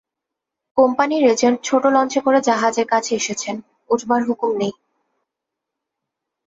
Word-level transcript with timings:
কোম্পানীর 0.77 1.23
এজেণ্ট 1.25 1.57
ছোট 1.63 1.83
লঞ্চে 1.85 2.19
করে 2.21 2.39
জাহাজের 2.41 2.87
কাছে 2.87 3.11
এসেছেন, 3.15 3.55
ওঠবার 3.89 4.21
হুকুম 4.27 4.51
নেই। 4.57 4.73